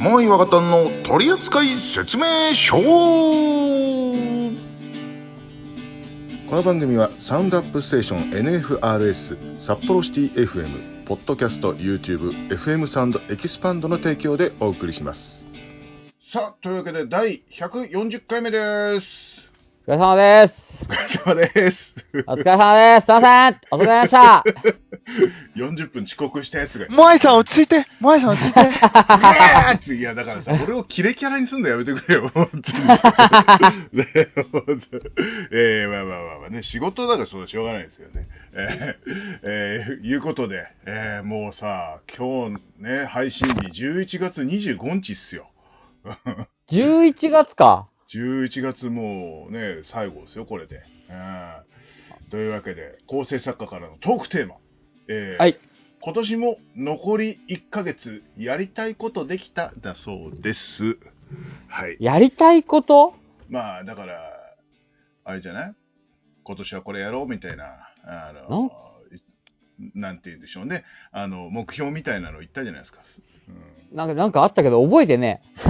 [0.00, 1.60] モイワガタンの取扱
[1.94, 2.78] 説明書。
[6.48, 15.44] この番組はサウンドアップステーション NFRS 札幌シティ FM ポッドキャスト YouTube FM サウンドエキスパンドの提供でお送りします。
[16.32, 19.39] さあというわけで第140回目です
[19.86, 20.54] お疲れ様です。
[20.82, 21.94] お疲れ様です
[22.26, 23.06] お疲れ様です。
[23.06, 23.60] すいません。
[23.70, 24.44] お疲れ様でした。
[25.56, 32.50] 40分遅刻したやつがモアイさん落ち着いてモアイさん落ち着いて いやだからさ、俺をキレキャラにすんのやめてくれよ、本
[35.50, 38.28] えー、まあまあまあまあね、仕事だからそれはしょうがないですよね。
[38.52, 45.48] えー、えー、いうことで、えー、もうさ、今日ね、配信日11月25日っすよ。
[46.68, 47.89] 11月か。
[48.14, 50.82] 11月もうね、最後ですよ、これで。
[51.08, 51.12] う
[52.26, 54.56] ん、というわけで、構成作家からのトークテーマ。
[55.08, 55.58] えーはい。
[56.02, 60.96] 今年も残り1ヶ月、やりたいことできただそうです。
[61.68, 61.98] はい。
[62.00, 63.14] やりたいこと？
[63.50, 64.18] まあ、だから、
[65.24, 65.74] あれじゃない？
[66.42, 67.64] 今年はこれやろうみたいな、
[68.04, 68.72] あの、
[69.12, 70.84] いなんて言うんでしょうね。
[71.12, 73.02] あの、目標みたいなの言ったじゃないですか。
[73.90, 75.60] うん、なんか、なんかあったけど覚えてねえ。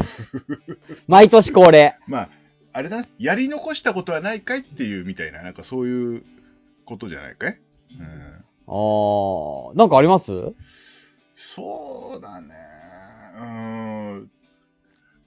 [1.09, 1.97] 毎年恒例。
[2.07, 2.29] まあ、
[2.73, 6.23] あれだね、やり残したことはないかいっていうみたいな、なんかそういう
[6.85, 7.59] ことじゃないかい、
[7.99, 10.27] うん、あー、なんかあります？
[11.57, 12.55] そうだね。
[13.39, 14.31] うん。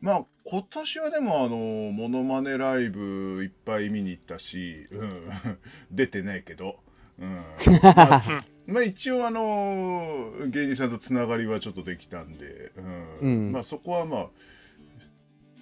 [0.02, 5.32] まあ、今年はでも、あの、モノマネライブいっぱい見に行ったし、うん、
[5.92, 6.76] 出てないけど、
[7.20, 7.44] うん。
[7.82, 13.20] まあ、まあ一応、あの、芸人さんとつながりはちょっとできたんで、うん。
[13.20, 14.28] うんまあそこはまあ、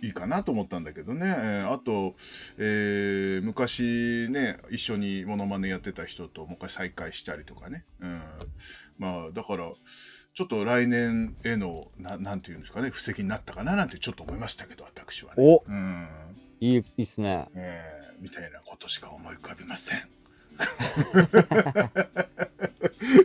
[0.04, 1.28] いいかなと思ったんだけどね。
[1.28, 2.16] えーあと、
[2.58, 7.86] えー昔ね、一緒にモノマネやってた人ともう一回再会したりとかね。
[8.02, 8.22] うん。
[8.98, 9.72] まあ、だから、
[10.34, 15.44] ちょっと来年への、ななんていうんですかね、布石になったかななんてちょっと思いましたけど、私はね。
[15.44, 16.08] おうん。
[16.62, 17.48] いい、いいっすね。
[17.56, 20.21] えーみたいなことしか思い浮かびません。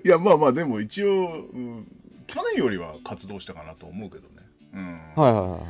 [0.04, 1.86] いや、まあまあ、でも一応、うん
[2.28, 4.28] 去年よりは活動したかなと思うけどね。
[4.74, 5.00] うん。
[5.14, 5.60] はいはいはい。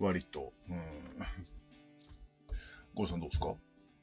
[0.00, 0.52] 割と。
[0.70, 0.78] うん。
[2.94, 3.48] ゴーさんどうですか？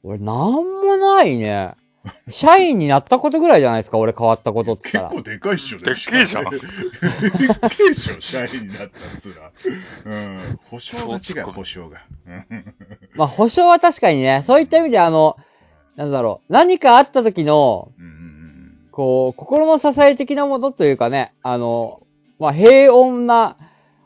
[0.02, 1.74] 俺、なんもないね。
[2.28, 5.04] 社員になったことぐらいじゃないですか、俺変わったことって結。
[5.08, 6.66] 構でかいっしょ、でっけえじゃんでっけ
[7.88, 8.90] えっしょ、社員になったっ
[9.22, 9.50] つら。
[10.04, 10.58] うん。
[10.64, 12.04] 保証が違う、保証が。
[12.26, 12.74] うん
[13.14, 15.36] まあ、保証は確かにね、そういった意味であの、
[15.96, 18.22] なんだろう、何かあった時の、うんうんうん
[18.92, 22.06] こう、心の支え的なものというかね、あの、
[22.38, 23.56] まあ、平穏な、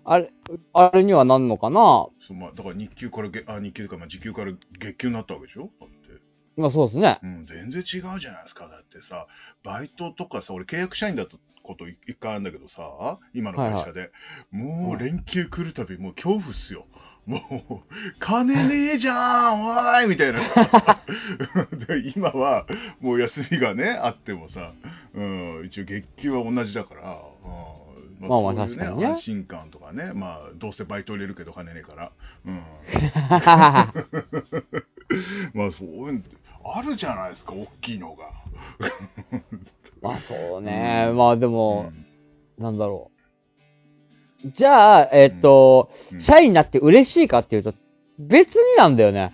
[0.05, 0.33] あれ、
[0.73, 5.71] あれにはなんのかなそうまあ、だから日給からげ、あ、日給とか、まあ、時給から月給になったわけでしょ？
[5.81, 5.97] だって。
[6.57, 7.19] まあ、そうですね。
[7.23, 8.69] うん、全然違うじゃないですか。
[8.69, 9.27] だってさ、
[9.65, 14.13] バイトとかさ、俺契約社員だったこと一回あるんだけどさ、今の会社で、
[14.53, 16.87] もう連休来るたびもう恐怖っすよ。
[17.27, 17.81] もう、
[18.21, 20.41] 金ねえじゃんおーいみたいな。
[21.87, 22.67] で今は、
[23.01, 24.73] もう休みがね、あってもさ、
[25.15, 32.13] うん、一応月給は同じだから、うんまあまあそういう確かにね安心感とかね、まあ、どうせバイト入れるけど金ねえから、
[32.47, 32.63] うん。
[35.53, 36.23] まあそういうの
[36.65, 38.31] あるじゃないですか、大きいのが。
[40.03, 41.13] まあ、そうね。
[41.15, 42.07] まあ、でも、うん
[42.59, 43.16] なんだろう。
[44.45, 47.75] じゃあ、えっと、うん社員になって嬉しいかっていうと、
[48.19, 49.33] 別になんだよね。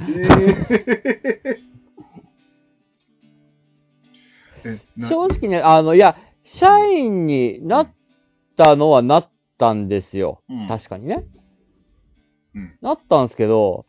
[4.65, 7.93] えな正直ね、あの、いや、社員になっ
[8.57, 10.43] たのはなったんですよ。
[10.49, 11.25] うん確かにね。
[12.55, 13.87] うんなったんですけど、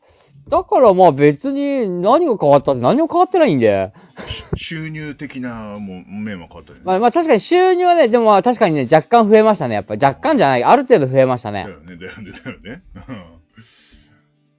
[0.50, 3.94] だからまあ別に何が変わったって何も変わってないんで。
[4.56, 6.84] 収入的なもん面は変わったよね。
[6.86, 9.76] まあまあ確かに収入はね、でもまあ確かにね、若干増えましたね。
[9.76, 11.64] やっぱ若干じゃない、ある程度増えましたね。
[11.64, 12.84] だよね、だよね、だよね。
[12.96, 13.26] うん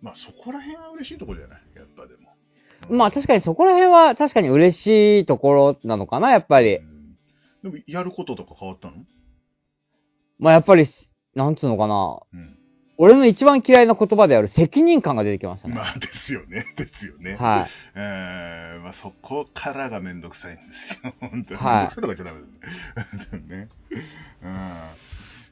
[0.03, 1.61] まあそこら辺は嬉しいところじゃない？
[1.77, 2.15] やっぱで
[2.89, 2.97] も。
[2.97, 6.83] まあ確かにそこら辺は確かに嬉しいところなのかな、やっぱりう。
[6.83, 7.17] ん
[7.63, 8.97] でもやることとか変わったの？
[10.39, 10.91] まあやっぱり、
[11.35, 12.19] なんつうのかな。
[12.35, 12.59] うん。
[12.97, 15.75] 俺の一番嫌いな言葉である責任感が出てきましたね。
[15.75, 17.37] まあですよね、 ですよね。
[17.37, 17.71] はい。
[17.97, 20.63] えーまあ、そこからがめんどくさいんで
[21.01, 21.61] すよ、 本当に。
[21.61, 22.41] はいめんどくさいとか言っちゃダメ
[23.31, 23.63] だね。
[23.63, 23.69] ね
[24.43, 24.81] うん。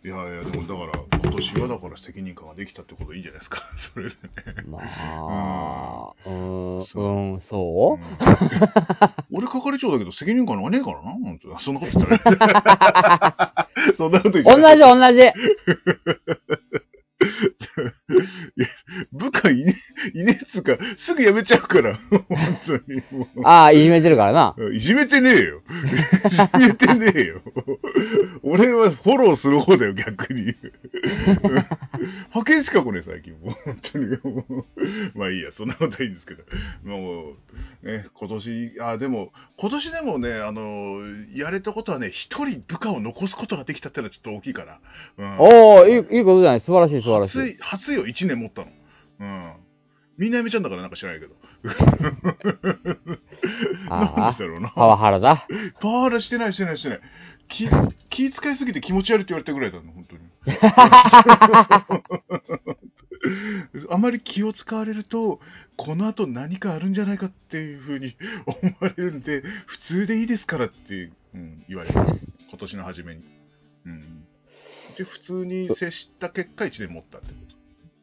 [0.05, 3.62] いやいや、でもだから、今年はだから責任感ができたってこといいじゃないですか、
[3.94, 4.16] それでね。
[4.66, 8.25] まあ、うーん、そううん、そうう
[9.37, 13.69] ん俺係長だけど責任感がねえからな、本当にそんなこと言ったら。
[13.96, 15.12] そんなこと言っ同じたら。
[15.12, 15.22] 同じ。
[19.12, 19.76] 部下いね
[20.14, 23.02] いねえっつうか、すぐやめちゃうから、本当に。
[23.44, 24.56] ああ、いじめてるからな。
[24.75, 25.62] いじめてねえよ。
[26.31, 27.43] いじめてねえよ。
[28.43, 30.54] 俺はフォローする方だよ、逆に。
[32.32, 33.32] 派遣しか来ねえ、最近。
[33.34, 35.19] もう本当にもう。
[35.19, 36.43] まあいいや、そんなことはいいんですけど。
[36.84, 37.34] も
[37.82, 41.00] う、ね、今年、あ、でも、今年でもね、あの、
[41.34, 44.78] やれたことはね、一人部下を残すことができたってのはちょっと大きいかな。
[45.19, 46.60] うん、おおいい、いいことじゃない。
[46.60, 47.38] 素晴らしい、素晴らしい。
[47.38, 48.69] 初い、初よ、1年持ったの。
[49.20, 49.51] うん。
[50.19, 51.35] みんな辞めちゃうんだからなんか知らないけど。
[53.88, 54.69] なんあだろうな。
[54.69, 55.47] あ、パワハラだ。
[55.81, 57.00] パワハラしてないしてないしてない。
[57.49, 57.69] 気
[58.11, 60.23] 気遣いすぎて気持ち悪いって言われたぐらいだの、本当に。
[63.91, 65.41] あまり気を使われると、
[65.76, 68.17] この後何かあるんじゃないかっていうふうに
[68.47, 71.94] 思われるんで、普通でいいですからって、うん、言われる。
[72.49, 73.23] 今年の初めに。
[73.87, 74.25] うん。
[74.97, 77.51] で、普通に接した結果1年持ったってこと。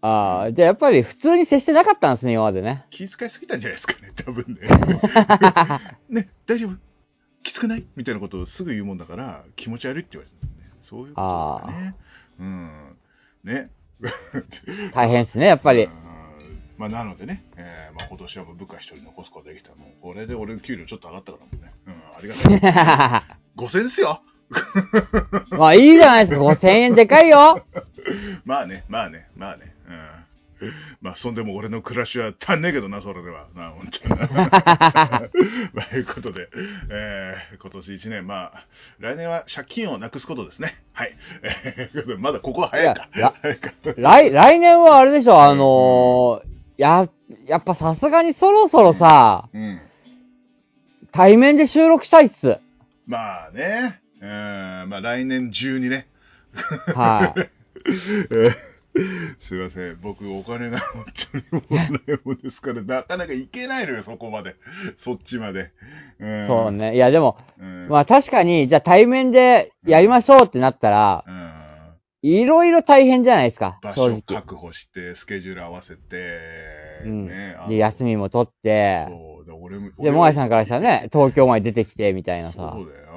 [0.01, 2.85] ああ、じゃあやっぱり普通に接してなかったんですね、今までね。
[2.91, 4.67] 気遣いすぎたんじゃないですかね、多分ね。
[6.23, 6.77] ね、大丈夫
[7.43, 7.85] きつくない？
[7.95, 10.77] みたいなことをすぐ言うもんだから、気持ち悪いって言われるんだよね。
[10.89, 11.95] そういうことだね。
[12.39, 12.97] うん。
[13.43, 13.69] ね。
[14.93, 15.91] 大変ですね、やっぱりうん。
[16.77, 19.75] まあ、なのでね、えーまあ、今年は部下一人残すことができた。
[19.75, 21.73] もう、これで俺の給料ちょっと上がったからもうね。
[21.87, 23.23] うん、ありがたい。
[23.59, 24.21] 5000ですよ
[25.51, 27.65] まあいいじゃないですか、5000円でかいよ。
[28.45, 29.73] まあね、まあね、まあね。
[29.87, 30.19] うん。
[31.01, 33.47] まあ、そんでも俺の暮らしは足んねえけどな、それでは。
[33.55, 34.27] な、本当にな。
[35.73, 36.49] まあ、いうことで、
[36.91, 38.65] えー今年1年、まあ、
[38.99, 40.75] 来年は借金をなくすことですね。
[40.91, 41.15] はい。
[41.43, 43.07] えーまだここは早いか。
[43.15, 43.33] いや。
[43.95, 47.07] 来、来年はあれでしょ、あのー、や、
[47.45, 49.81] やっぱさすがにそろそろさ、うん。
[51.11, 52.59] 対面で収録したいっす。
[53.07, 56.07] まあね、うん、まあ来年中にね。
[56.93, 57.39] はい。
[57.39, 58.55] え
[58.95, 61.91] ーすいません、僕、お金が本当にもうない
[62.25, 64.55] もんですから、なかなか行けないのよ、そこまで。
[64.97, 65.71] そっちまで。
[66.19, 66.95] うん、そうね。
[66.95, 67.87] いや、でも、うん。
[67.87, 71.49] まあ確かに、じゃあ対面でやりましょうってなったら、うん
[72.21, 74.21] いろいろ大変じゃないですか、正直。
[74.21, 76.37] 確保して、スケジュール合わせて、
[77.05, 77.27] うん
[77.69, 82.73] で、休みも取って、そうだ俺もで、もがいさんからしたらね、東京まで出てきて、みたいなさ。
[82.75, 83.08] そうだよ。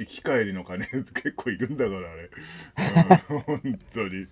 [0.00, 2.30] 行き帰りの金 結構いるんだから、あれ。
[3.30, 4.26] うん、本当に。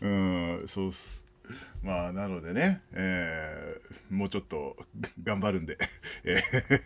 [0.00, 1.19] うん、そうっす。
[1.82, 4.76] まあ、なのでね、えー、もうちょっと
[5.22, 5.78] 頑張るんで、
[6.24, 6.80] えー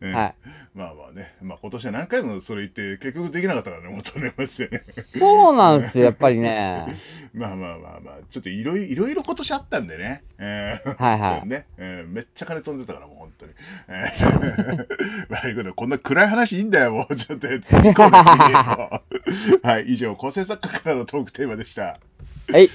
[0.00, 0.34] えー はい。
[0.74, 4.82] まあまあね、まあ今年は何回もそれ言って、結局できなかったからね、元ねましてね。
[5.18, 6.96] そうなんですよ、やっぱりね。
[7.32, 10.22] まあまあまあまあ、ちょっといろいろいろいろ今年あったんでね。
[10.38, 13.52] えーはいはいね、えーめっちゃ金飛んでたから、もう本当に。
[13.88, 17.48] えー、悪いこと、こんな暗い話いいんだよ、もうちょっと。
[19.62, 21.98] はい、以上、構成作家からのトークテーマでした。
[22.50, 22.70] はい。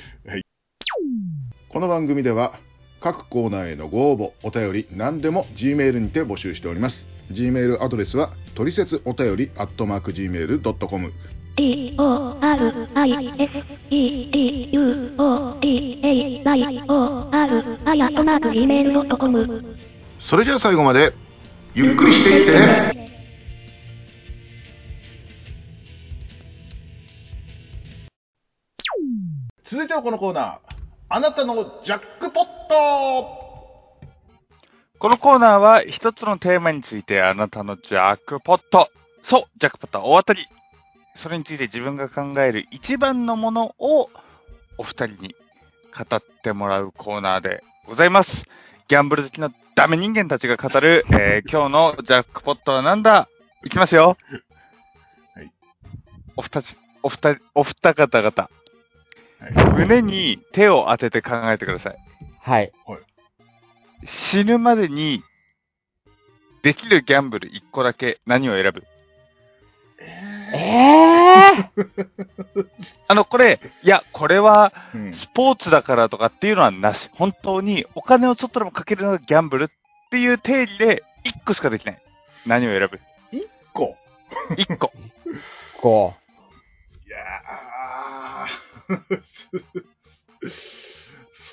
[1.72, 2.60] この番組では、
[3.00, 6.96] 各コーナーへのご応募、お便り、何でも Gmail にて募集しております。
[7.32, 11.14] Gmail アドレスは、トリセツお便り、アットマーク Gmail.com。
[11.58, 13.52] D O R I S
[13.92, 19.78] E D U O D A Y O R あやとなく gmail.com
[20.30, 21.14] それじゃあ最後まで、
[21.76, 23.10] ゆっくりしていってね。
[29.70, 30.79] 続いてはこのコーナー、
[31.10, 33.50] あなたのジャックポット
[35.00, 38.90] このコーナーは一つのテーマについてあなたのジャックポット。
[39.24, 40.46] そう、ジャックポットは大当たり。
[41.24, 44.10] それについて自分が考える一番のものを
[44.78, 45.36] お二人に
[45.98, 48.44] 語ってもらうコーナーでございます。
[48.88, 53.30] ギャンブル好きのダメ人間たちが語る、えー 今日のジャックポットはなんだ？
[53.66, 54.18] いきますよ。
[55.36, 55.52] はい。
[56.36, 58.59] お二つ、お二人、お二方々、はい、
[59.78, 61.98] 胸に手を当てて考えてください。
[62.42, 62.72] はい。
[64.06, 65.24] 死ぬまでに
[66.64, 68.84] できるギャンブル1個だけ何を選ぶ？
[70.02, 71.70] ええ
[73.08, 77.10] あの、これ、いや、これはうんスポーツだからとかっていうのはなし。
[77.14, 79.68] 本当にお金をちょっとでもかけるのがギャンブルっ
[80.10, 82.02] ていう定義で1個しかできない。
[82.46, 83.00] 何を選ぶ？
[83.74, 83.96] こ
[84.52, 84.88] ?1 個。
[84.88, 84.92] ー、
[85.82, 86.14] こ
[87.08, 87.79] いやー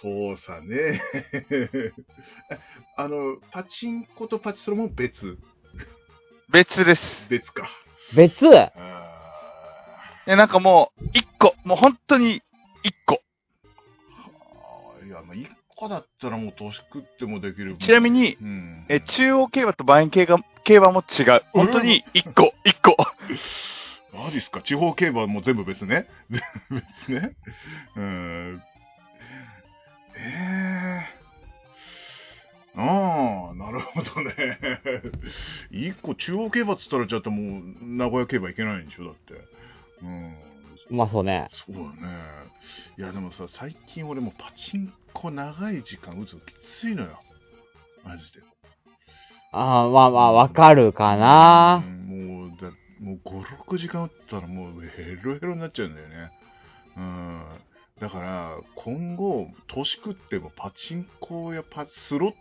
[0.02, 1.00] そうさね。
[2.96, 5.38] あの、パチンコとパチスロも別。
[6.50, 7.26] 別です。
[7.28, 7.68] 別か。
[8.12, 8.16] う。
[8.16, 8.46] 別？
[8.46, 8.72] あ
[10.26, 11.54] いや、なんかもう、1個。
[11.64, 12.42] もう本当に
[12.84, 13.20] 1個。
[15.02, 17.76] ーいや、まあ、1個だったらもう年食ってもできる。
[17.78, 21.42] ちなみに、うん、え、中央競馬と万円競馬競馬も違う。
[21.52, 22.96] 本当に1個、1個。
[24.16, 24.62] マジっすか？
[24.62, 26.06] 地方競馬も全部別ね？
[26.70, 27.36] 別ね？
[27.96, 28.62] うん。
[30.18, 31.06] え
[34.14, 34.58] とね。
[35.70, 39.34] 一個中央競馬っつったら、ちょっともう、名古屋競馬行けないんでしょ、だって。
[40.02, 40.36] うん。
[40.90, 41.48] まあそうね。
[41.66, 42.18] そうだね。
[42.98, 47.20] いや、でもさ、最近俺もパチンコ長い時間打つのきついのよ。
[48.04, 48.40] マジで。
[49.52, 51.88] ああ、まあまあ、わかるかなう。
[51.88, 56.30] んもう、だもう5、6時間打ったらもうヘロヘロになっちゃうんだよね。
[56.96, 57.42] うん。
[58.00, 62.36] だから、今後、年食ってもパチンコやパスロット、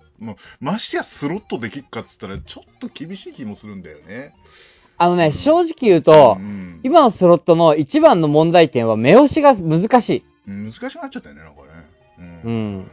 [0.60, 4.34] ましてやスロットできっかっつったら、ちょっと厳しい気もするんだよね。
[4.98, 10.26] あのね、正直言うとう、ん、今のスロットの一番の問題点は目押しが難しい。
[10.48, 11.68] 難しくなっちゃったよね、なんかね。
[12.44, 12.92] ううん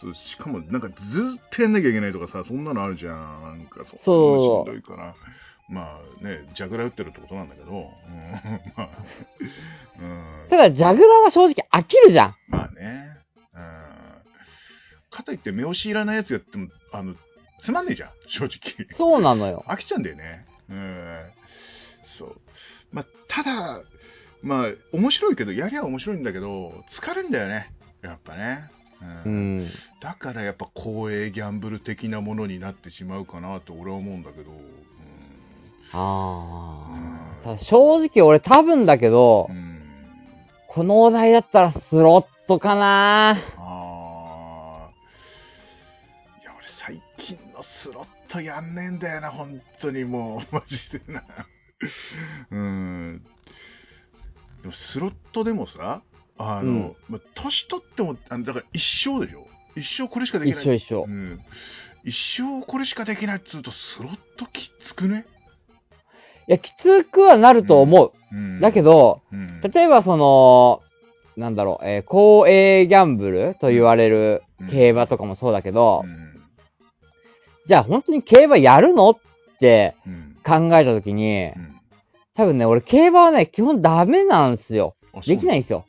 [0.00, 3.42] そうしかも、なんかずっとやんなきゃいけないとかさ、そんなのあるじゃん。
[3.42, 5.14] なんかそそうしんどいから。
[5.68, 7.86] まあね、ジャグラー打ってるってことなんだけど、うん、
[8.76, 8.88] まあ、
[10.00, 10.04] う
[10.46, 12.36] ん、ただ、ジャグラーは正直飽きるじゃん。
[12.48, 13.16] まあね、
[13.54, 15.10] うん。
[15.10, 17.14] かといって目押しいらないやつやっても、あの、
[17.62, 18.86] つまんねえじゃん、正直。
[18.96, 19.64] そうなのよ。
[19.68, 20.44] 飽きちゃうんだよね。
[20.68, 21.30] うん。
[22.18, 22.40] そう。
[22.92, 23.82] まあ、ただ、
[24.42, 27.72] まあ、面白いけど、やりゃ面白いんだけど、疲れんだよね。
[28.02, 28.70] やっぱね。
[29.24, 29.70] ううんん。
[30.00, 34.50] だからやっぱ公営ギャンブル的なものになってしまうかなと俺は思うんだけど。
[35.92, 36.86] あ
[37.44, 37.58] うんあ。
[37.58, 39.82] 正直俺多分だけどう、ん。
[40.68, 44.90] このお題だったらスロットかなああ。
[46.40, 51.22] いや、俺最近のスロットやんねえんだよな、本当にもう、マジでな。
[52.50, 53.22] うん。
[54.62, 56.00] でもスロットでもさ、
[56.38, 59.46] あの、うんまあ、年取っても、あのだから一生でしょ？
[59.76, 60.62] 一生これしかできない。
[60.62, 61.10] 一緒一緒う。
[61.10, 61.40] ん。
[62.04, 65.26] 一生これしかできないっつうと、スロットきつくね？
[66.48, 68.12] いや、きつくはなると思う。
[68.32, 68.60] うん。
[68.60, 70.80] だけど、うん、例えばその、
[71.36, 76.42] なんだろう、えー公営ギャンブルと言われるうん競馬とかもそうだけど、うん。
[77.68, 79.16] じゃあ本当に競馬やるのっ
[79.60, 80.36] てうん。
[80.44, 81.76] 考えたときにう、ん。
[82.34, 84.94] 多分ね、俺競馬はね、基本ダメなんですよ。
[85.14, 85.84] あできないんですよ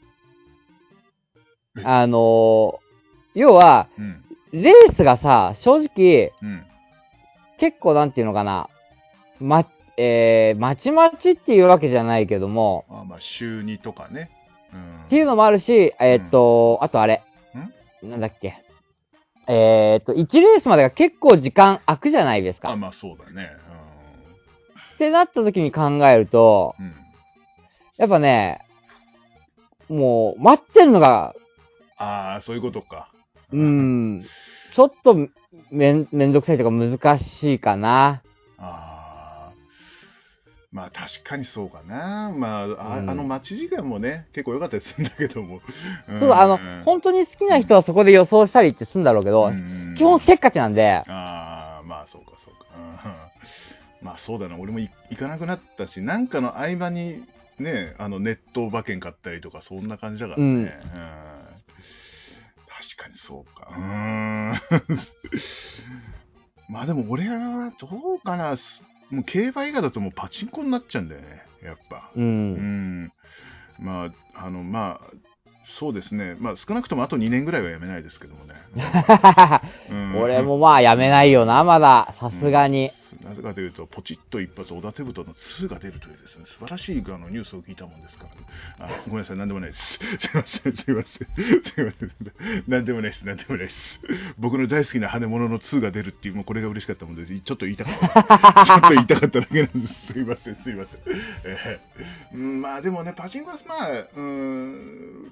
[1.79, 1.81] え。
[1.83, 2.83] あのー
[3.35, 3.87] 要は。
[4.51, 6.63] レースがさ、正直、うん。
[7.59, 8.69] 結構なんていうのかな、
[9.39, 9.65] ま、
[9.97, 14.29] えー、まちまちっていうわけじゃないけども、あまあ、週2とかね。
[14.73, 15.05] うん。
[15.05, 17.23] っていうのもあるし、えーっと、あとあれ、
[18.01, 18.63] なんだっけ、
[19.47, 22.71] えーっと、1レースまでが結構時間空くじゃないですか。
[22.71, 23.49] あ、まあそうだね。
[24.95, 26.85] ってなった時に考えると、うん。
[26.85, 26.93] うん、
[27.97, 28.61] やっぱね、
[29.89, 31.35] もう、待ってるのが、
[31.97, 33.09] ああ、そういうことか。
[33.51, 34.25] うーん、
[34.75, 35.15] ちょっと
[35.71, 38.21] めん、めんどくさいとか難しいかな。
[38.57, 38.92] ああ。
[40.73, 42.33] まあ確かにそうかな。
[42.35, 45.61] まあ、あ,、うんあの待ち時間もね、結構良かったりするんだけども。
[46.19, 52.65] そう、あの、本当に好きな人はそこで予想したりってするんだろうけど、ん基本せっかちなんで、ああ、まあそうかそうか。
[52.75, 57.23] う んまあそうだな、俺もい行かなくなったし、なんかの合間に
[57.59, 60.43] ね、あのネット馬券買ったりとか、そんな感じだからね。
[60.45, 60.69] うんうん
[62.83, 63.69] 確かにそうか。
[63.69, 64.59] うーん
[66.67, 68.63] まあでも俺はどうかな、す
[69.13, 71.27] もう競馬以外だともうパチンコになっちゃうんだよね、
[71.63, 72.11] やっぱ。
[72.15, 72.19] う。
[72.19, 73.11] うんん。
[73.79, 75.15] まあ、あの、まあ、
[75.79, 76.35] そうですね。
[76.39, 78.53] まあ少なくともあと2年ぐらいはやめないですけどもね。
[79.89, 82.13] うん俺もまあやめないよな、まだ。
[82.19, 82.91] さすがに。
[83.21, 88.25] なぜかというと、ポチッと一発、小田手太の2が出るというですね、素晴らしいあのニュースを聞いたもんですか
[88.79, 89.83] ら、あごめんなさい、なんでもないです。
[89.83, 92.11] すいません、すいません、すいません、
[92.67, 93.75] なんでもないです、なんでもないです。
[94.37, 97.39] 僕の大好きな羽物の2が出るっていう、もうこれが嬉しかったもんです。
[97.39, 98.65] ちょっと言いたかった。
[98.65, 100.13] ちょっと言いたかっただけなんです。
[100.13, 100.99] すいません、すいません。
[101.45, 105.31] えーうんまあでもね、パチンコはまあ、うーん、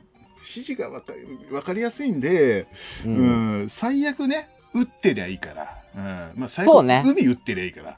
[0.55, 1.13] 指示がわか
[1.51, 2.67] わかりやすいんで、
[3.05, 3.09] う。
[3.09, 5.80] うんん、最悪ね、打ってりゃいいから。
[5.95, 7.97] うん、まあ最悪、そうね海打ってりゃいいから。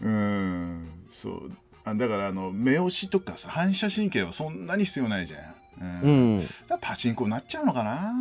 [0.00, 0.88] うん、 うん
[1.22, 1.52] そう。
[1.84, 5.40] あだから、あの、目押しとかさ、反射神経はそんなに必要ないじゃん。
[5.40, 6.38] ううん。
[6.38, 6.40] ん。
[6.40, 8.12] だからパチンコになっちゃうのかな。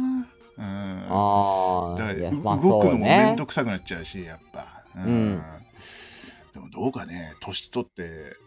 [0.57, 1.07] うん。
[1.09, 2.33] ああ。
[2.43, 4.83] まあ動くのもそうねめんどくさくなっちゃうし、やっぱ。
[4.95, 5.41] うん
[6.53, 8.37] でもどうかね、年取って、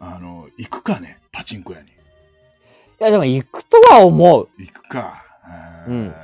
[0.00, 1.88] あの、行くかね、パチンコ屋に。
[1.88, 1.90] い
[3.00, 4.48] や、でも行くとは思う。
[4.58, 5.24] 行くか。
[5.86, 6.14] うん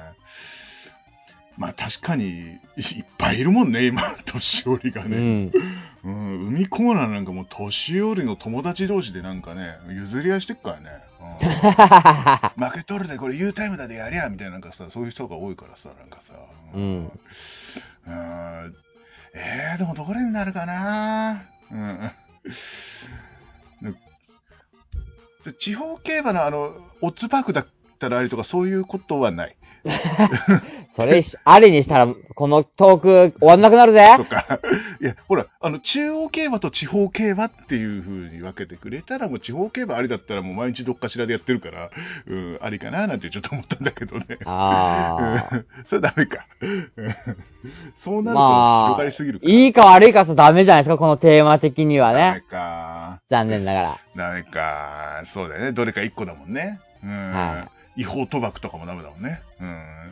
[1.57, 2.59] まあ確かにいっ
[3.17, 5.17] ぱいいるもんね、今、 年寄りがうね。
[5.17, 5.53] ん。
[6.05, 10.91] うん、海コーナーなんかもう年寄りの友達同士でなんかね、譲り合いしてっからね。
[11.21, 11.35] うん
[12.69, 16.35] 負けとるでこれ U タイムだでやりゃみたいななんかさ、そういう人が多いからさ、なんかさ。
[16.75, 17.11] うん。
[18.07, 18.75] うん
[19.37, 22.11] えー、でもどれになるかなうん。
[25.45, 27.67] で地方競馬のあの、オッズパークだっ
[27.99, 29.57] たらあれとかそういうことはない。
[30.97, 34.61] それし、ありにしたら、このトーク終わんなくなるぜとか、
[35.01, 41.91] いや、ほら、あの、中央競馬と地方競馬っていう風に分けてくれたら、もう地方競馬ありだったら、もう毎日どっかしらでやってるから、
[42.27, 44.39] うん、ありかななんてちょっと思ったんだけどね。
[44.47, 45.57] ああ。
[45.57, 46.47] う んそれダメか。
[46.61, 46.67] う
[47.03, 47.17] ん
[48.05, 49.47] そうなるとまあ広がりすぎるか。
[49.49, 52.45] いいか悪いかとダメじゃないですか、このテーマ的にはダメね。
[52.49, 53.21] か。
[53.31, 53.99] 残念ながら。
[54.17, 55.25] ダメか。
[55.35, 55.73] そうだよね。
[55.73, 56.79] どれか一個だもんね。
[57.03, 57.31] うん。
[57.33, 59.41] は違法賭博とかもダメだもんね。
[59.61, 59.67] うん。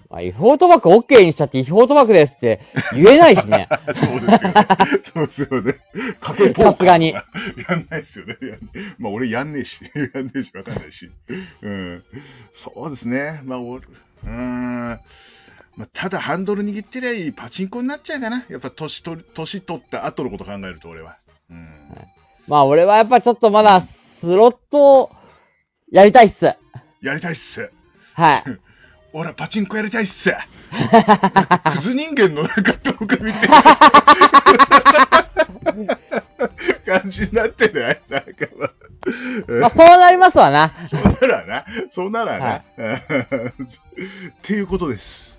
[0.08, 2.60] まあ、違法賭博 OK にしちゃって違法賭博ですって
[2.94, 3.68] 言えないしね。
[4.04, 4.54] そうですよね。
[5.14, 5.74] そうですよね。
[6.20, 7.20] かけさすがにや
[7.76, 8.36] んないですよね。
[8.98, 9.80] まあ俺やんねえし、
[10.14, 11.10] やんねえし、わかんないし。
[11.62, 12.04] うん。
[12.64, 13.40] そうですね。
[13.44, 15.00] まあ俺、うーん。
[15.74, 18.44] まあ、ただハンドル握ってりゃいいパチンコになっちゃうかな。
[18.48, 21.16] やっぱ年取り年取った後のこと考えると俺は。
[21.50, 21.68] うん。
[22.46, 23.86] まあ俺はやっぱちょっとまだ
[24.20, 25.10] スロット
[25.90, 26.61] やりたいっす。
[27.02, 27.70] やりたいっす。
[28.14, 28.44] はい。
[29.14, 30.30] 俺はパチンコやりたいっす。
[31.76, 33.48] クズ人間のなんか動画見て
[36.86, 38.00] 感じになってない？
[38.08, 38.72] なんかまあ
[39.60, 40.72] まあそうなりますわな。
[40.90, 41.64] そうならな。
[41.94, 42.44] そうならな。
[42.46, 42.62] は
[43.52, 43.52] っ
[44.42, 45.38] ていうことです。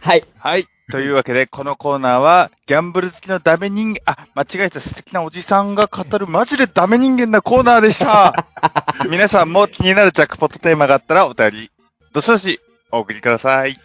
[0.00, 0.24] はい。
[0.38, 0.68] はい。
[0.90, 8.46] というわけで、このコーナーは、ギャンブル好きのダメ人間、あ、間違えた素敵なおじさんが語るマジでダメ人間なコーナーでした。
[9.10, 11.70] 皆さんも気になるジャックポットテーマがあったらお便り、
[12.14, 12.58] どしどし
[12.90, 13.76] お送りください。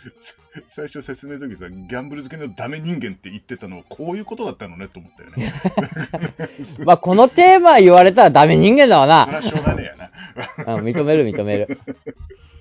[0.75, 5.53] 最初説明の時さ、ギャンブル好きのダメ人間って言ってたのはこういうことだったのねと思ったよね。
[6.85, 9.25] まあこのテーマ言われたらダメ人間だわな。
[9.25, 9.95] そりゃしょうがねえや
[10.65, 10.75] な。
[10.75, 11.79] うん、認める認める。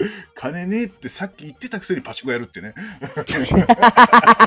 [0.35, 2.75] 金ねえってさっき言ってたくせにパチンコやるってね。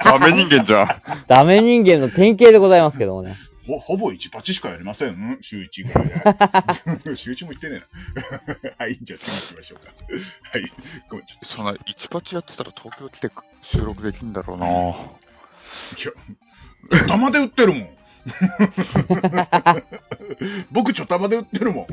[0.04, 1.02] ダメ人間じゃん。
[1.28, 3.38] ダメ人間の典型でございますけどもね。
[3.68, 5.14] ほほぼ1パチしかやりません。
[5.14, 5.40] ん？
[5.42, 7.16] 週1ぐらいで。
[7.18, 7.82] 週1も言ってね
[8.64, 8.76] えな。
[8.78, 9.92] はい、じゃあ次行きましょうか。
[10.52, 10.72] はい。
[11.10, 13.32] ごめん、ちょっそんな、1パチやってたら東京来て
[13.74, 14.72] 収録できるんだろうなと。
[16.92, 17.90] いや、玉で売ってるもん。
[20.72, 21.88] 僕、ちょ玉で売ってるもん。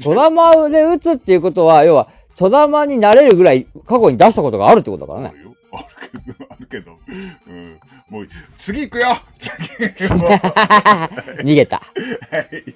[0.00, 5.34] チョダマで打つっていうことは、要は、チョダマになれるぐらい過去に出したことがあるってことだからね。
[5.72, 6.98] あるけど、あるけど。
[7.48, 7.78] うん。
[8.08, 8.28] もう、
[8.64, 9.06] 次行くよ
[11.42, 11.82] 逃げた。
[12.30, 12.74] はい。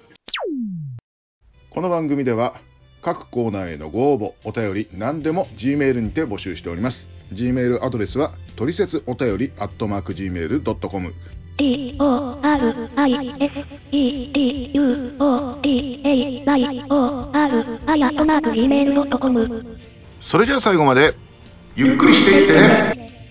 [1.70, 2.54] この番組では
[3.02, 6.96] 各コーナーへのご応募、お便り、何でも G メールにて募集しております。
[7.32, 11.12] G メールアドレスは、トリセツお便り、アットマーク Gmail.com。
[11.58, 13.52] D O R I S
[13.90, 19.78] E D U O D A Y O R あやとなく gmail.com
[20.30, 21.14] それじゃあ最後まで、
[21.74, 23.21] ゆっくりしていってね。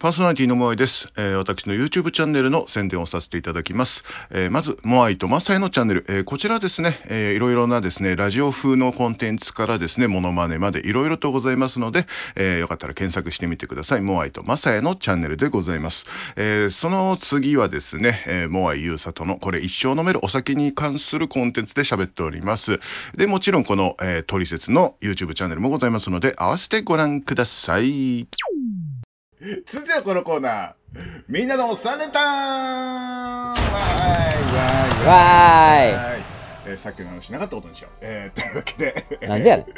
[0.00, 4.02] パーソナリティのモアイです、えー私の YouTube チャンネルの宣伝をさせていただきます。
[4.30, 14.00] えーまず、モアイとマサイのチャンネル、えーこちらですね、えーいろいろなですね、ラジオ風のコンテンツからですね、モノマネまでいろいろとございますので、えーよかったら検索してみてください。
[14.00, 16.02] モアイとマサイのチャンネルでございます。
[16.36, 22.80] えーその次はですね、えーモアイユーサとのこれ一生飲めるお酒に関するコンテンツで喋っております。
[23.18, 28.28] で、もちろんこの、えー、トリセツの YouTube チャンネルもございますので、合わせてご覧ください。
[29.72, 36.24] 続いてはこのコーナー、みんなのおされたーわーいわーいわーいはい
[36.66, 37.92] えーさっきの話しなかったことにしよう。
[38.02, 39.72] えーというわけで、なんでやねんえ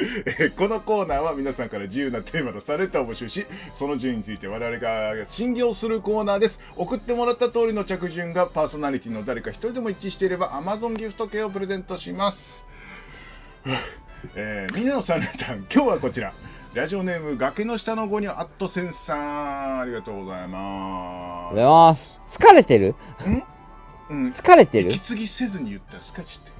[0.47, 3.45] ー このコーナーは皆さんから自由なテーマのされたを募集し、
[3.79, 6.59] その順位について我々が審議をするコーナーです。
[6.75, 12.65] 送ってもらった通りの着順がパーソナリティの誰か一人でも一致していれば Amazon ギフト券をプレゼントします。
[14.35, 16.33] えーみんなのサレタン、今日はこちら。
[16.73, 20.57] ラジオネーム、崖の下の子にアットセンさん、ありがとうございおます。
[20.57, 22.01] はようございます。
[22.39, 22.95] 疲れてる？
[24.09, 24.91] うん、疲れてる？
[24.93, 26.53] 息継ぎせずに言ったらスカチって。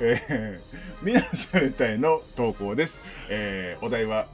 [0.00, 1.20] えー、みな
[1.52, 2.92] されたへの投稿です。
[3.30, 4.26] えー、お題は、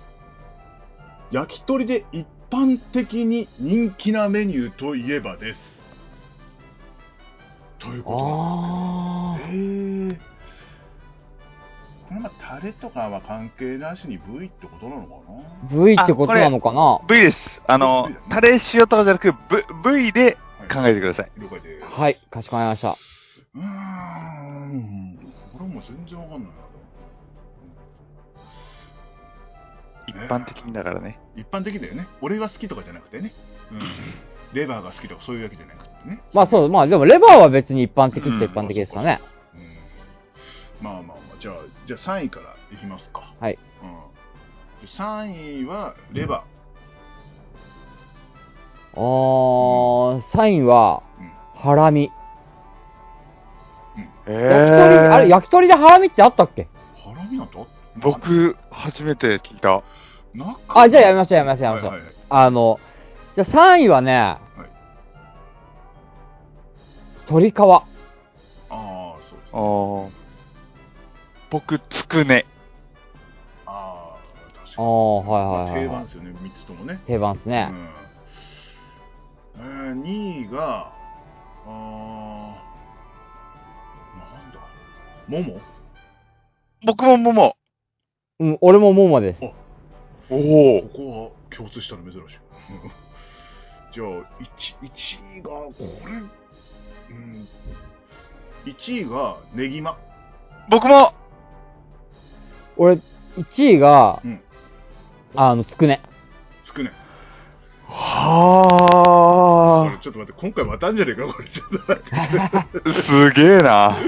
[1.30, 5.60] 焼き鳥で一般的に人気なメニューといえばです。
[7.80, 9.13] ということなんですね。
[12.14, 15.08] これまあタレとかは関係なしに V ってことなのか
[15.68, 15.76] な？
[15.76, 15.84] ー。
[15.84, 17.60] V ってことなのかな？V です。
[17.66, 19.36] あのタレ塩とかじゃなく、V,
[19.84, 20.36] v で
[20.72, 21.32] 考えてください。
[21.38, 21.84] 了解です。
[21.84, 22.96] はい、かしこまりました。
[23.56, 25.18] うーん、
[25.52, 26.54] これも全然わかんないな。
[30.06, 31.18] 一般的にだからね。
[31.36, 32.06] 一般的だよね。
[32.20, 33.32] 俺が好きとかじゃなくてね。
[33.72, 33.80] うん。
[34.54, 36.22] レバーが好きとかそういうわけじゃなくてね。
[36.32, 39.20] まあそう、まあでもレバーは別に一般的っちゃ一般的ですかね。
[40.80, 40.84] うん。
[40.84, 43.20] まあまあまあ、じゃあ、じゃあ3位からいきますか。
[43.38, 43.58] はい。
[43.82, 44.88] うん。
[44.88, 46.42] 3位はレバ
[48.94, 52.10] あー、サインはうん、ハラミ。
[54.26, 56.66] え焼き鳥、あれ、焼き鳥でハラミってあったっけ？
[56.96, 59.82] ハラミなんてあっ僕、初めて聞いた。
[60.32, 61.90] なあ、じゃあやめましょう、やめましょう、やめましょう。
[61.92, 62.80] はいはいはいあの、
[63.36, 64.38] じゃあ3位はね、
[67.28, 67.54] 鶏皮。
[67.60, 67.84] ああ、
[69.28, 69.58] そうですあ
[70.08, 70.23] ね。
[71.48, 72.46] ー僕、つくね。
[73.66, 74.18] ああ、
[74.54, 74.78] 確あかに。
[74.78, 75.82] あ、はいはいはい。
[75.82, 77.00] 定番ですよね、3つともね。
[77.06, 77.68] 定番ですね。
[77.70, 77.88] うん
[79.56, 80.92] えー、2位が、
[81.66, 81.70] あー
[84.18, 84.58] なんだ、
[85.28, 85.60] もも？
[86.84, 87.56] 僕も桃。
[88.40, 89.44] うん、俺も桃です。
[90.28, 90.88] おおこ。
[90.96, 92.20] こは共通したの珍しい。
[93.94, 94.24] じゃあ、1,
[94.82, 95.84] 1位が、これ、
[97.10, 97.48] うん、
[98.64, 99.96] 1位がネギマ。
[100.68, 101.14] 僕も
[102.76, 103.00] 俺、
[103.36, 104.40] 1位が、うん
[105.36, 106.00] あの、つくね。
[106.64, 106.92] つくね。
[107.86, 111.48] こはれちょっと待って、今回またんじゃねえか、これ。
[111.48, 112.10] ちょっと待って。
[112.16, 112.66] あ。
[113.02, 113.98] すげえな。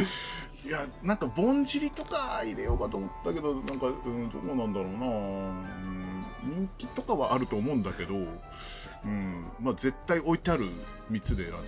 [0.64, 10.66] いや、なんか、ぼんじりとか入れようかと思ったけど、なんか、うん、どうなんだろうな、うん、人気とかはあると思うんだけど、うん、まあ、絶対置いてある
[11.10, 11.60] 3つで選んだ。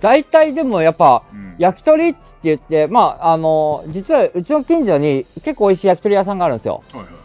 [0.00, 6.82] 大体でもやっぱ、うん、焼き鳥って言って、まあ、あの、実はうちの近所に結構美味しい焼き鳥屋さんがあるんですよ。
[6.92, 7.20] はいはいは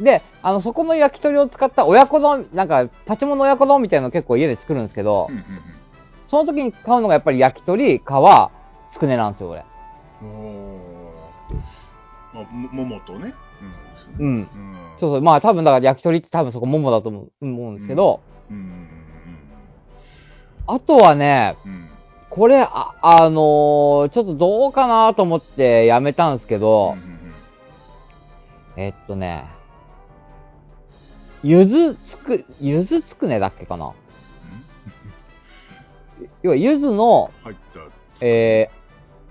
[0.00, 0.04] い。
[0.04, 5.44] で、あの、そこの焼き鳥を使った親子丼、なんか、パチモンの親子丼みたいなの結構家で作るんですけど、うんうん
[6.28, 8.02] その時に買うのがやっぱり焼き鳥、皮、
[8.92, 9.64] つくねなんですよ、俺。
[12.34, 13.32] まあ、も桃とね。
[14.18, 14.22] う。
[14.22, 14.48] うんん。
[14.98, 18.56] そうそう、まあ多分だから焼き鳥って多分そこ桃だと思う思うんですけど、うん。
[18.56, 18.85] うん。
[20.66, 21.72] あとはね、うん。
[21.72, 21.88] うん。
[22.28, 27.16] これ、あ、あのーちょっとどうかなと思ってやめたんですけど、うんうん
[28.78, 29.46] えっとね、
[31.42, 33.94] ゆずつく、ゆずつくねだっけかな？
[36.42, 37.30] 要はゆずの、
[38.20, 38.70] え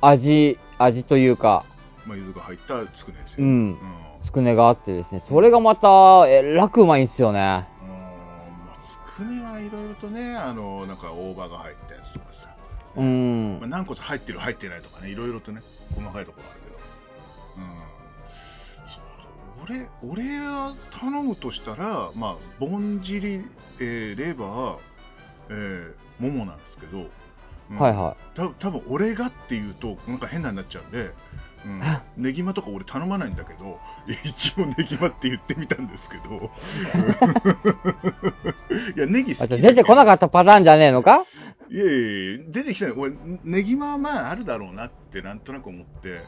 [0.02, 1.65] ー、味、味というか、
[2.08, 3.38] まあ、柚子が入ったつくねですよ。
[3.39, 3.78] うんうん。
[4.24, 7.67] つくねがあってですね、それがまた、えらくうまいんですよね。
[9.19, 12.56] うんまあ、つくねはいろいろとね、あの、なんか大葉が入ったやつとかさ、
[12.95, 13.69] うまあ、ん。
[13.69, 15.62] 何個入ってる入ってないとかね、いろいろとね、
[15.93, 16.75] 細かいところあるけど。
[17.58, 17.95] うん。
[18.93, 19.01] そ
[19.63, 23.41] う俺、俺が頼むとしたら、まあ、ぼんじり、
[23.80, 24.78] えーレバー、
[25.49, 27.10] えー、ももなんですけど、
[27.69, 31.12] うんはいはた多分俺がっていうとなんか変なになっちゃうんで、
[31.65, 31.82] うん、
[32.23, 33.80] ネギマとか俺頼まないんだけど
[34.23, 36.51] 一応ネギマって言ってみたんですけど。
[38.95, 41.25] いやネギ好き出てこなかったパターンじゃねえのか？
[41.67, 41.91] いやいや
[42.49, 46.21] 出てきたの俺ネギマはまああるだろうなってなんとなく思って、うん。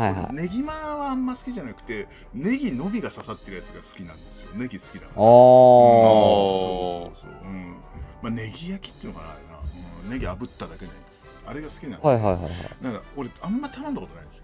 [0.00, 0.26] はいはい。
[0.30, 4.54] 俺ネギマはあんま好きじゃなくてネギのみが刺さってるやつが好きなんですよ。
[4.56, 5.22] ネギ好きだから。
[5.22, 7.20] おー。
[7.20, 7.76] そうそうそう、うん。
[8.22, 9.60] まあ、ネギ焼きっていうのかなあれな、
[10.04, 11.14] うん、ネギ炙っただけのやつ
[11.46, 12.52] あれが好きなんではいはいはいはい。
[12.80, 14.43] なんか俺あんま頼んだことないんですよ、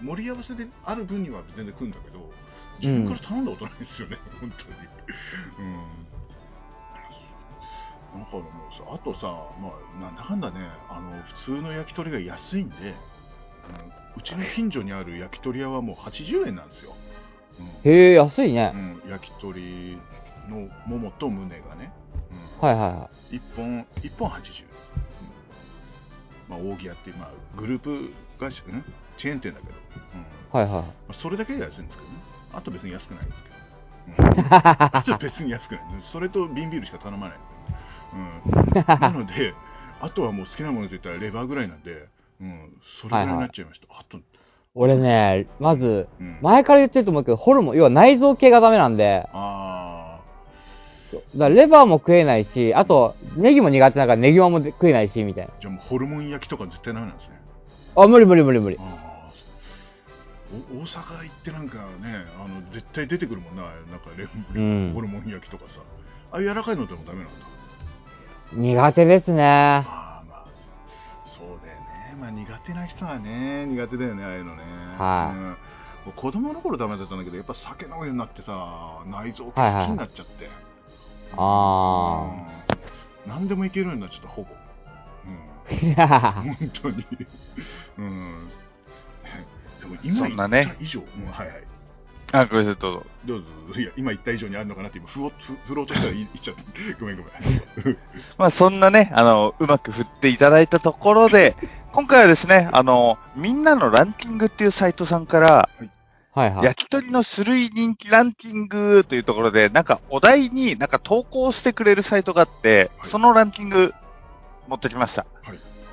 [0.00, 2.30] うん、盛り合わせである分には全然食うんだけど
[2.80, 4.72] 自分から頼んだことないんですよね、 本当に。
[5.58, 6.12] うん。
[8.12, 8.42] なんかもう
[8.76, 9.26] さあとさ、
[9.58, 12.92] まあ、なんだかんだねあの普通の焼き鳥が安いんで、うん、
[14.20, 16.94] うちの近所にある焼き鳥屋はもう80円なんですよ、
[17.58, 17.90] うん。
[17.90, 18.72] へえ、安いね。
[18.74, 19.98] うん、焼き鳥
[20.48, 21.92] のももと胸がね、
[22.60, 22.68] うん。
[22.68, 24.64] はいはいは1本1本80、
[26.50, 26.64] うん。
[26.64, 28.84] まあ、大木屋っていう、まあ、グループ会社、ね、
[29.18, 30.60] チェーン店だけど、うん。
[30.60, 30.64] い。
[30.66, 30.82] はいはい。
[30.82, 32.18] まあ、それだけが安いんですけどね。
[32.52, 33.54] あと別に安くないんですけど、
[34.18, 35.82] うん、あと別に安くない。
[36.12, 37.38] それと瓶ビールしか頼まない。
[38.12, 39.54] うん、 なので
[40.00, 42.08] あとはもう好きなものと言ったらレバーぐらいなんで、
[42.40, 44.18] うん、それぐらいになっちゃいました、あと、
[44.74, 50.20] 俺ね、まず、うん、前から言ってると思うけど、ホルモン、要は内臓系がダメなんで、あ
[51.36, 55.52] だレバーも食えないし、あと、ネギも苦手だからネギマも食えないし、みたいな。
[55.52, 57.41] ーじゃあもうホルモン焼きとか絶対ダメなんですね
[57.94, 58.78] あ、無理無理無理無理。
[60.52, 64.92] 大阪行ってなんかねあの絶対出てくるもんななんかレうん。
[64.94, 65.80] ホルモン焼きとかさ。
[66.30, 67.32] ああいう柔らかいのでもダメなんだ。
[68.52, 69.42] 苦手ですね。
[69.42, 70.46] ああまあ
[71.38, 71.58] そう。
[71.64, 72.16] だよね。
[72.20, 74.62] まあ苦手な人はね苦手だよねああいうのね。
[74.98, 75.36] はい。
[75.36, 75.56] うん。
[76.04, 79.86] 僕子供の頃ダメだったんだけどやっぱ酒飲むようになってさ内臓系はいはい。
[79.86, 80.50] 好きになっちゃって、
[81.36, 82.30] あ
[83.24, 83.30] うん。
[83.30, 84.48] 何でもいけるようになっちゃったほぼ、
[85.24, 87.06] うん、本当に。
[87.98, 88.50] うん。
[89.80, 91.72] でも今そんなね言った以上、うんはいはい。
[92.32, 93.06] あ、ごめんなさい、どうぞ。
[93.26, 93.80] どうぞ。
[93.80, 95.20] いや、今言った以上にあるのかなって今、振
[95.74, 96.62] ろうとしたら言っちゃった。
[96.98, 97.98] ごめんごめん。
[98.38, 101.56] まあ、そんなね、あの、うまく振っていただいたところで、
[101.92, 105.68] 今回はですね、あの、みんなのランキングっていうサイトさんから、
[106.34, 106.64] はいはい。
[106.64, 113.92] 焼き鳥の種類人気ランキングというところで、なんかお題になんか投稿してくれるサイトがあって、はいそのランキング
[114.68, 115.26] 持ってきました。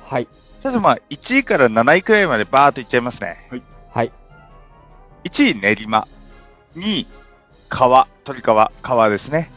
[0.06, 0.26] はい。
[0.62, 3.48] ちょっとまあ、1位から7位くらいまでバーっといっちゃいますね。
[3.92, 4.12] はい。
[5.24, 6.06] 1位、練馬。
[6.76, 7.08] 2位、
[7.68, 8.08] 川。
[8.24, 8.70] 鳥川。
[8.82, 9.50] 川ですね。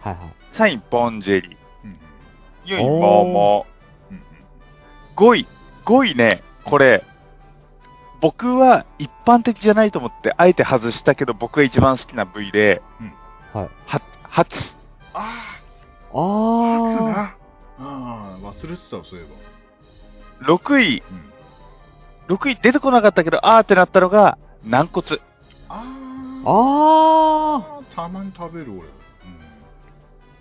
[0.00, 0.34] はいはい。
[0.56, 2.76] 3位、ボンジェリうんー。
[2.78, 3.66] 4位、桃。
[4.10, 4.22] うんうん
[5.16, 5.46] 5位、
[5.84, 7.04] 5位ね、これ、
[8.20, 12.82] 僕は一般的じゃないと思って、あえて外したけど、僕が一番好きな部位で、
[13.52, 13.64] はい。
[13.86, 14.56] は、ハツ。
[15.12, 15.58] あ
[16.12, 17.04] ああ、ー。
[17.04, 17.20] な。
[17.22, 17.34] あ
[17.78, 19.34] あ、忘れてたわ、そういえば。
[20.42, 21.02] 6位、
[22.28, 22.34] うん。
[22.36, 25.20] 6位出てこなかったけど、あーってなったのが、軟骨。
[25.68, 25.84] あ
[26.44, 28.80] ああ、たまに食べる俺。
[28.82, 28.84] うん。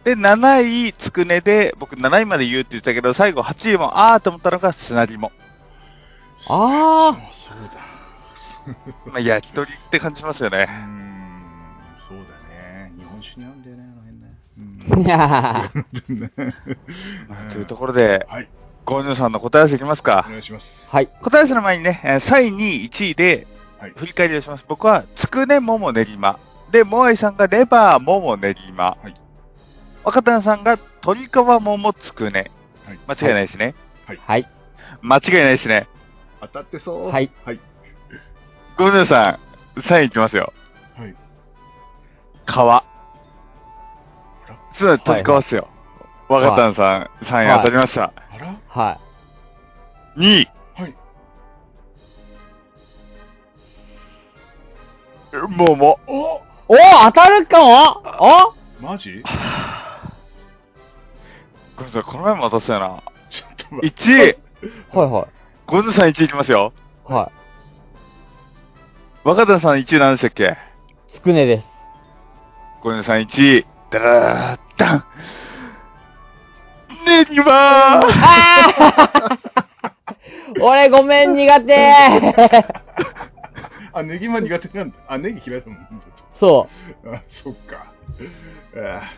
[0.03, 5.27] で、7位、つくねで、僕7位まで言うって言ってたけど、最後8位もあーって思ったのが砂肝。
[5.27, 5.31] あ
[6.47, 8.81] あ、そうだ。
[9.11, 10.63] まあ、焼き鳥って感じしますようーね。
[10.65, 11.43] ん、
[12.07, 12.93] そうだね。
[12.97, 14.97] 日本酒に合うんだよね、あー。
[14.97, 15.71] のいや
[16.07, 16.31] 辺ね。
[17.27, 18.47] まあというところで、はい、
[18.89, 20.25] ゴーニョさんの答え合わせいきますおか。
[20.27, 20.65] 願いします。
[20.89, 21.07] はい。
[21.21, 23.45] 答え合わせの前にね、えー3位、2位、1位で
[23.79, 24.65] はい、振り返りをします。
[24.67, 26.39] 僕は、つくね、もも、練馬。
[26.71, 28.85] で、モアイさんがレバー、もも、練馬。
[28.85, 29.13] はい
[30.03, 32.49] 若田さんが鶏皮、もも、つくね。
[32.87, 33.75] はい、間違いないですね。
[34.05, 34.47] はい。
[35.01, 35.87] 間違いないですね。
[36.41, 37.07] 当たってそう。
[37.09, 37.29] はい。
[37.45, 37.59] はい。
[38.77, 39.39] ゴーニョさ
[39.77, 40.51] ん、3位いきますよ。
[40.97, 41.15] はい。
[44.73, 44.77] 皮。
[44.77, 45.67] すなわち鶏皮っすよ。
[46.27, 48.05] 若田さん、3位当たりました。
[48.05, 48.59] あら？
[48.67, 48.99] は
[50.17, 50.19] い。
[50.19, 50.49] 2位。
[50.75, 50.95] はい。
[55.49, 55.99] 桃。
[56.07, 56.41] お？
[56.67, 58.03] お当たるかも？
[58.19, 58.83] お？
[58.83, 59.21] マジ？
[61.75, 63.03] ごめんなさい、この前も当たったよな。
[63.29, 64.03] ちょっと待って。
[64.03, 64.37] 1
[64.93, 64.97] 位。
[64.97, 65.27] はいはい。
[65.67, 66.73] ゴンヌさん1位いきますよ。
[67.05, 67.31] は
[69.23, 70.57] 若田さん1位何でしたっけ？
[71.09, 71.13] い。
[71.13, 71.67] つくねです。
[72.81, 73.65] ゴンヌさん1位。
[73.91, 75.03] ダラーダン。
[77.09, 77.49] ねにまー
[78.23, 81.93] あー俺ごめん、苦手
[83.93, 84.95] あ、ネギマ苦手なんだ。
[85.07, 85.77] あ、ネギ嫌いだもん。
[86.39, 86.69] そ
[87.05, 87.91] あ、そっか。
[88.75, 89.11] あ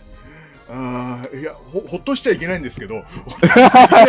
[0.74, 3.04] あーいやほ、ほっとしちゃいけないんですけど、
[3.44, 4.08] ない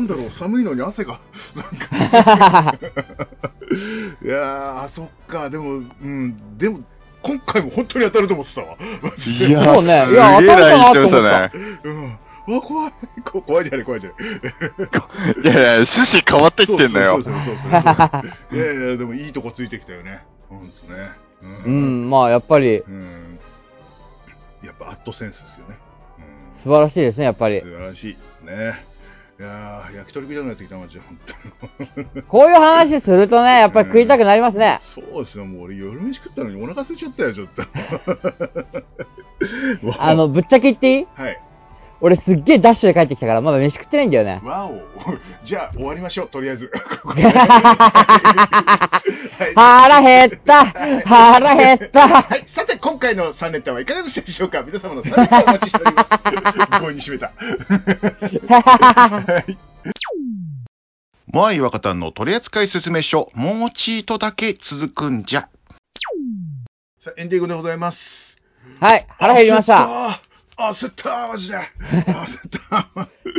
[0.00, 1.18] んだろう、寒いのに汗が、
[1.56, 1.70] なんか、
[2.80, 2.86] う。
[4.24, 6.78] いやー、あ、そっか、でも、うん、でも、
[7.22, 8.76] 今回も本当に当たると思ってたわ。
[9.26, 11.50] いやそうねすいや当たるかなな言ったね。
[11.84, 12.18] うん。
[12.48, 12.92] うわ、怖い。
[13.24, 14.20] こ怖いじゃない、怖いじゃない。
[15.44, 17.22] いやいや、趣旨変わってきてんだよそう。
[17.24, 18.56] そうそうそうそう。
[18.56, 20.24] いやいや、でもいいとこついてきたよね。
[20.48, 21.10] ほんとね。
[21.42, 21.70] う。
[21.70, 23.38] ん、まあやっぱりうん。
[24.62, 25.78] やっぱアットセンスですよね。
[26.56, 26.62] うん。
[26.62, 27.60] 素晴らしいですね、やっぱり。
[27.60, 28.46] 素晴らしい。
[28.46, 28.86] ね。
[29.38, 31.16] いやー、焼き鳥食いたくなってきた、マジで、本
[32.12, 32.22] 当に。
[32.24, 34.80] こういう話するとね、やっぱり食いたくなりますね。
[34.96, 37.62] そうですよ、もう俺夜飯食ったのにお腹空いちゃったよ、ちょっと。
[40.00, 41.06] あの、ぶっちゃけ言っていい？
[41.14, 41.40] はい。
[42.00, 44.40] 俺すっげえダッシュで帰ってきたから、まだ飯食ってないんだよね。
[44.44, 44.80] わお。
[45.44, 46.70] じゃあ、終わりましょう、とりあえず。
[49.54, 50.66] 腹減った
[51.04, 54.62] 腹減ったはい、さて、今回の3連単はいかがでしたでしょうか？
[54.62, 56.08] 皆様の3連単お待ちしております。
[56.80, 57.32] 強引に締めた。
[58.54, 59.58] はい。
[61.32, 65.48] モアイ若旦の取扱説明書、もうちーとだけ続くんじゃ。
[67.00, 67.98] さあ、エンディングでございます。
[68.80, 70.27] はい、腹減りました。
[70.58, 71.58] 焦ったーマジで。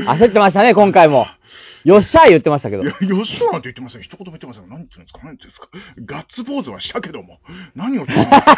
[0.06, 1.28] 焦ってましたね、今回も。
[1.86, 2.84] よっしゃー言ってましたけど。
[2.84, 4.02] よっしゃーなんて言ってません。
[4.02, 4.68] 一言も言ってません。
[4.70, 5.20] 何言ってるんですか？
[5.24, 5.70] 何言ってるんですか？
[6.06, 7.40] ガッツポーズはしたけども。
[7.76, 8.56] 何を言ってるんですか？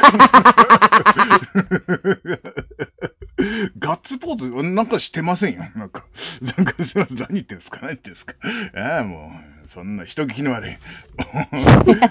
[3.79, 5.61] ガッツポーズなんかしてませんよ。
[5.75, 6.05] なんか、
[6.41, 7.77] なんか、すいません何言ってるんですか？
[7.81, 8.33] 何言ってるんですか？
[8.75, 9.31] ああ、も
[9.67, 10.77] う、そんな人聞きの悪い。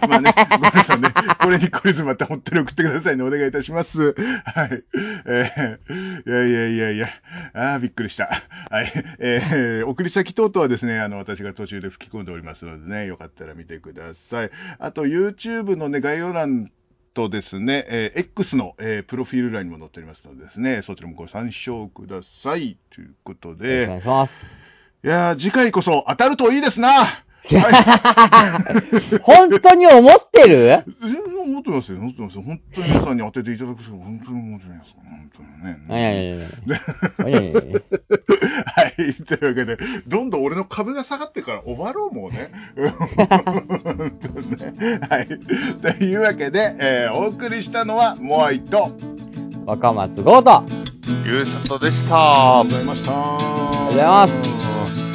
[0.09, 1.13] まあね、ごめんなさいね。
[1.41, 3.23] これに懲りずまた本当に送ってくださいね。
[3.23, 3.99] お願いいたします。
[4.01, 4.83] はい。
[5.27, 7.09] えー、いやいやいやいや、
[7.55, 8.43] ああ、びっくりした。
[8.71, 8.93] はい。
[9.19, 14.51] えー、送り先等々はですね、あの、私が途中で吹き込んでおりますのでね、よかったら見てください。
[14.79, 16.71] あと、YouTube のね、概要欄
[17.15, 22.77] とですね、えー X の、えープロフィール欄にも載っておりますのでですね、そちらもご参照ください。
[22.95, 24.33] ということよろしくおで、願いします。
[25.03, 27.25] いやー、次回こそ当たるといいですな。
[29.23, 30.85] 本当に思ってる？
[31.51, 32.43] 思ってますよ、思ってますよ。
[32.43, 34.95] 本当に皆さんに当てていただく人本当に思ってます。
[34.95, 35.81] 本当にね。
[35.89, 36.51] いやいやい
[37.19, 39.15] はい。
[39.25, 42.51] というわけで、どんどん俺の株が下がってから終わろう、もうね。
[43.29, 45.29] 本当にねはい。
[45.99, 48.93] というわけで、えーお送りしたのは、モアイと、
[49.67, 50.65] 若松豪と。
[51.25, 52.95] ゆうさとでしたありがとうご。
[52.95, 53.13] ざいました。
[53.13, 55.10] ありがとうございます。